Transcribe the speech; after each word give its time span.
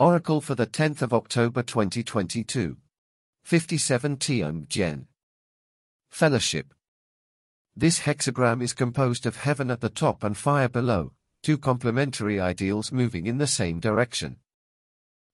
Oracle 0.00 0.40
for 0.40 0.56
the 0.56 0.66
10th 0.66 1.02
of 1.02 1.14
October 1.14 1.62
2022. 1.62 2.76
57 3.44 4.16
T'ung 4.16 4.66
Jen. 4.66 5.06
Fellowship. 6.10 6.74
This 7.76 8.00
hexagram 8.00 8.60
is 8.60 8.72
composed 8.72 9.24
of 9.24 9.36
heaven 9.36 9.70
at 9.70 9.80
the 9.80 9.88
top 9.88 10.24
and 10.24 10.36
fire 10.36 10.68
below, 10.68 11.12
two 11.44 11.56
complementary 11.56 12.40
ideals 12.40 12.90
moving 12.90 13.28
in 13.28 13.38
the 13.38 13.46
same 13.46 13.78
direction. 13.78 14.38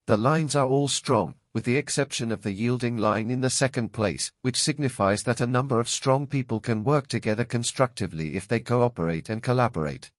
The 0.06 0.18
lines 0.18 0.54
are 0.54 0.66
all 0.66 0.88
strong, 0.88 1.36
with 1.54 1.64
the 1.64 1.78
exception 1.78 2.30
of 2.30 2.42
the 2.42 2.52
yielding 2.52 2.98
line 2.98 3.30
in 3.30 3.40
the 3.40 3.48
second 3.48 3.94
place, 3.94 4.30
which 4.42 4.60
signifies 4.60 5.22
that 5.22 5.40
a 5.40 5.46
number 5.46 5.80
of 5.80 5.88
strong 5.88 6.26
people 6.26 6.60
can 6.60 6.84
work 6.84 7.06
together 7.06 7.46
constructively 7.46 8.36
if 8.36 8.46
they 8.46 8.60
cooperate 8.60 9.30
and 9.30 9.42
collaborate. 9.42 10.10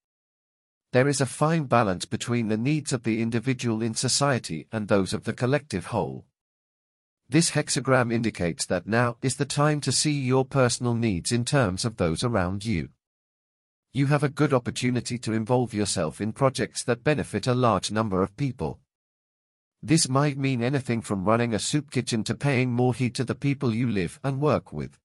There 0.94 1.08
is 1.08 1.21
a 1.21 1.26
fine 1.26 1.66
balance 1.66 2.04
between 2.04 2.50
the 2.50 2.58
needs 2.58 2.91
of 2.91 3.04
the 3.04 3.21
individual 3.21 3.82
in 3.82 3.94
society 3.94 4.68
and 4.73 4.90
those 4.90 5.14
of 5.14 5.23
the 5.23 5.32
collective 5.32 5.86
whole. 5.86 6.26
This 7.30 7.52
hexagram 7.52 8.12
indicates 8.12 8.66
that 8.66 8.88
now 8.88 9.16
is 9.22 9.38
the 9.38 9.46
time 9.46 9.80
to 9.82 9.91
see 9.94 10.12
your 10.12 10.44
personal 10.44 10.94
needs 10.94 11.32
in 11.32 11.46
terms 11.46 11.85
of 11.85 11.96
those 11.96 12.26
around 12.26 12.66
you. 12.66 12.90
You 13.94 14.08
have 14.08 14.22
a 14.22 14.27
good 14.27 14.54
opportunity 14.54 15.18
to 15.20 15.32
involve 15.32 15.73
yourself 15.73 16.20
in 16.20 16.34
projects 16.34 16.84
that 16.84 17.05
benefit 17.05 17.48
a 17.48 17.54
large 17.54 17.90
number 17.90 18.21
of 18.21 18.35
people. 18.35 18.82
This 19.82 20.10
might 20.10 20.38
mean 20.38 20.62
anything 20.62 21.02
from 21.02 21.23
running 21.23 21.54
a 21.54 21.60
soup 21.60 21.90
kitchen 21.90 22.26
to 22.26 22.35
paying 22.35 22.70
more 22.70 22.94
heed 22.94 23.16
to 23.16 23.23
the 23.23 23.34
people 23.34 23.73
you 23.73 23.90
live 23.90 24.20
and 24.26 24.41
work 24.41 24.73
with. 24.73 24.99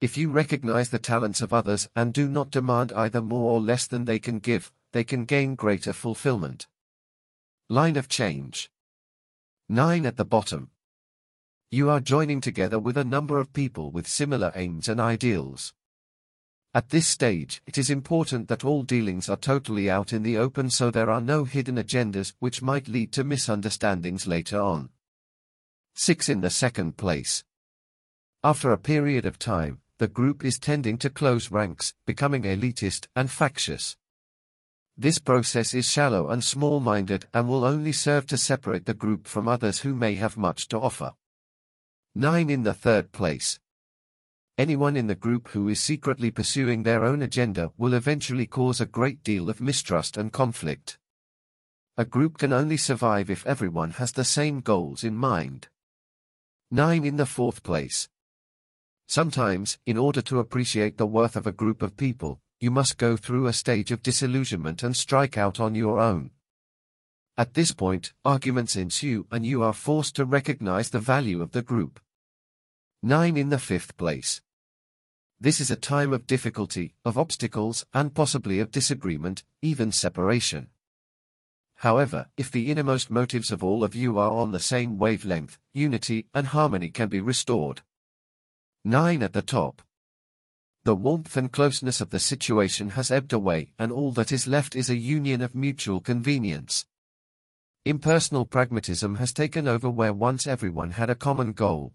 If 0.00 0.16
you 0.16 0.30
recognize 0.30 0.88
the 0.88 0.98
talents 0.98 1.42
of 1.42 1.52
others 1.52 1.88
and 1.94 2.14
do 2.14 2.28
not 2.28 2.50
demand 2.50 2.94
either 2.94 3.20
more 3.20 3.52
or 3.52 3.60
less 3.60 3.86
than 3.86 4.06
they 4.06 4.18
can 4.18 4.38
give, 4.38 4.72
they 4.92 5.04
can 5.04 5.24
gain 5.24 5.54
greater 5.54 5.92
fulfillment. 5.92 6.66
Line 7.68 7.96
of 7.96 8.08
change. 8.08 8.70
9 9.68 10.06
at 10.06 10.16
the 10.16 10.24
bottom. 10.24 10.70
You 11.70 11.90
are 11.90 12.00
joining 12.00 12.40
together 12.40 12.78
with 12.78 12.96
a 12.96 13.04
number 13.04 13.40
of 13.40 13.52
people 13.52 13.90
with 13.90 14.06
similar 14.06 14.52
aims 14.54 14.88
and 14.88 15.00
ideals. 15.00 15.74
At 16.72 16.90
this 16.90 17.08
stage, 17.08 17.62
it 17.66 17.78
is 17.78 17.90
important 17.90 18.48
that 18.48 18.64
all 18.64 18.82
dealings 18.82 19.28
are 19.28 19.36
totally 19.36 19.90
out 19.90 20.12
in 20.12 20.22
the 20.22 20.36
open 20.36 20.70
so 20.70 20.90
there 20.90 21.10
are 21.10 21.20
no 21.20 21.44
hidden 21.44 21.76
agendas 21.76 22.34
which 22.38 22.62
might 22.62 22.86
lead 22.86 23.12
to 23.12 23.24
misunderstandings 23.24 24.26
later 24.26 24.60
on. 24.60 24.90
6 25.94 26.28
in 26.28 26.42
the 26.42 26.50
second 26.50 26.96
place. 26.96 27.42
After 28.44 28.70
a 28.70 28.78
period 28.78 29.24
of 29.24 29.38
time, 29.38 29.80
the 29.98 30.06
group 30.06 30.44
is 30.44 30.58
tending 30.58 30.98
to 30.98 31.10
close 31.10 31.50
ranks, 31.50 31.94
becoming 32.06 32.42
elitist 32.42 33.08
and 33.16 33.30
factious. 33.30 33.96
This 34.98 35.18
process 35.18 35.74
is 35.74 35.84
shallow 35.84 36.30
and 36.30 36.42
small-minded 36.42 37.26
and 37.34 37.46
will 37.46 37.64
only 37.64 37.92
serve 37.92 38.26
to 38.28 38.38
separate 38.38 38.86
the 38.86 38.94
group 38.94 39.26
from 39.26 39.46
others 39.46 39.80
who 39.80 39.94
may 39.94 40.14
have 40.14 40.38
much 40.38 40.68
to 40.68 40.80
offer. 40.80 41.12
9 42.14 42.48
in 42.48 42.62
the 42.62 42.72
third 42.72 43.12
place. 43.12 43.60
Anyone 44.56 44.96
in 44.96 45.06
the 45.06 45.14
group 45.14 45.48
who 45.48 45.68
is 45.68 45.82
secretly 45.82 46.30
pursuing 46.30 46.82
their 46.82 47.04
own 47.04 47.20
agenda 47.20 47.72
will 47.76 47.92
eventually 47.92 48.46
cause 48.46 48.80
a 48.80 48.86
great 48.86 49.22
deal 49.22 49.50
of 49.50 49.60
mistrust 49.60 50.16
and 50.16 50.32
conflict. 50.32 50.98
A 51.98 52.06
group 52.06 52.38
can 52.38 52.54
only 52.54 52.78
survive 52.78 53.28
if 53.28 53.46
everyone 53.46 53.90
has 53.92 54.12
the 54.12 54.24
same 54.24 54.60
goals 54.60 55.04
in 55.04 55.14
mind. 55.14 55.68
9 56.70 57.04
in 57.04 57.16
the 57.16 57.26
fourth 57.26 57.62
place. 57.62 58.08
Sometimes, 59.08 59.78
in 59.84 59.98
order 59.98 60.22
to 60.22 60.38
appreciate 60.38 60.96
the 60.96 61.06
worth 61.06 61.36
of 61.36 61.46
a 61.46 61.52
group 61.52 61.82
of 61.82 61.98
people, 61.98 62.40
you 62.58 62.70
must 62.70 62.96
go 62.96 63.16
through 63.16 63.46
a 63.46 63.52
stage 63.52 63.90
of 63.90 64.02
disillusionment 64.02 64.82
and 64.82 64.96
strike 64.96 65.36
out 65.36 65.60
on 65.60 65.74
your 65.74 66.00
own. 66.00 66.30
At 67.38 67.52
this 67.52 67.72
point, 67.72 68.14
arguments 68.24 68.76
ensue 68.76 69.26
and 69.30 69.44
you 69.44 69.62
are 69.62 69.74
forced 69.74 70.16
to 70.16 70.24
recognize 70.24 70.88
the 70.88 70.98
value 70.98 71.42
of 71.42 71.52
the 71.52 71.62
group. 71.62 72.00
9 73.02 73.36
in 73.36 73.50
the 73.50 73.58
fifth 73.58 73.96
place. 73.98 74.40
This 75.38 75.60
is 75.60 75.70
a 75.70 75.76
time 75.76 76.14
of 76.14 76.26
difficulty, 76.26 76.94
of 77.04 77.18
obstacles, 77.18 77.84
and 77.92 78.14
possibly 78.14 78.58
of 78.58 78.70
disagreement, 78.70 79.44
even 79.60 79.92
separation. 79.92 80.68
However, 81.80 82.28
if 82.38 82.50
the 82.50 82.70
innermost 82.70 83.10
motives 83.10 83.52
of 83.52 83.62
all 83.62 83.84
of 83.84 83.94
you 83.94 84.18
are 84.18 84.30
on 84.30 84.52
the 84.52 84.58
same 84.58 84.96
wavelength, 84.96 85.58
unity 85.74 86.26
and 86.32 86.46
harmony 86.46 86.88
can 86.88 87.10
be 87.10 87.20
restored. 87.20 87.82
9 88.82 89.22
at 89.22 89.34
the 89.34 89.42
top. 89.42 89.82
The 90.86 90.94
warmth 90.94 91.36
and 91.36 91.50
closeness 91.50 92.00
of 92.00 92.10
the 92.10 92.20
situation 92.20 92.90
has 92.90 93.10
ebbed 93.10 93.32
away 93.32 93.72
and 93.76 93.90
all 93.90 94.12
that 94.12 94.30
is 94.30 94.46
left 94.46 94.76
is 94.76 94.88
a 94.88 94.94
union 94.94 95.42
of 95.42 95.52
mutual 95.52 96.00
convenience. 96.00 96.86
Impersonal 97.84 98.46
pragmatism 98.46 99.16
has 99.16 99.32
taken 99.32 99.66
over 99.66 99.90
where 99.90 100.12
once 100.12 100.46
everyone 100.46 100.92
had 100.92 101.10
a 101.10 101.16
common 101.16 101.54
goal, 101.54 101.92